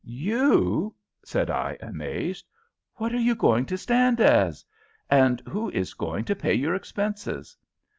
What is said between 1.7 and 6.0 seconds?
amazed; "what are you going to stand as? and who is